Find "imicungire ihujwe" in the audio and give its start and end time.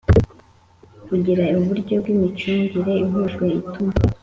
2.13-3.45